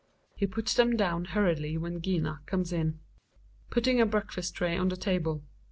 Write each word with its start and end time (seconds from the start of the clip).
He 0.35 0.47
puts 0.47 0.73
them 0.73 0.97
down 0.97 1.25
hurriedly 1.25 1.77
when 1.77 1.99
GiNA 2.01 2.39
comes 2.47 2.73
in. 2.73 2.93
GiNA 2.93 2.99
{putting 3.69 4.01
a 4.01 4.05
breakfast 4.07 4.55
tray 4.55 4.75
on 4.75 4.89
the 4.89 4.97
table). 4.97 5.43